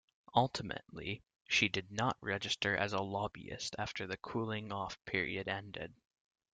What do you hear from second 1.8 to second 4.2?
not register as a lobbyist after the